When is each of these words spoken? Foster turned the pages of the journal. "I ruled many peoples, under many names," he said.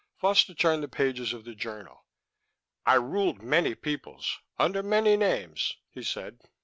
Foster 0.17 0.55
turned 0.55 0.81
the 0.81 0.87
pages 0.87 1.31
of 1.31 1.43
the 1.45 1.53
journal. 1.53 2.07
"I 2.87 2.95
ruled 2.95 3.43
many 3.43 3.75
peoples, 3.75 4.39
under 4.57 4.81
many 4.81 5.15
names," 5.15 5.75
he 5.91 6.01
said. 6.01 6.39